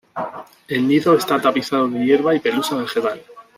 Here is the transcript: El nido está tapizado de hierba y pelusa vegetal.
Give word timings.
El 0.67 0.87
nido 0.87 1.13
está 1.15 1.39
tapizado 1.39 1.87
de 1.87 2.03
hierba 2.03 2.33
y 2.33 2.39
pelusa 2.39 2.75
vegetal. 2.75 3.21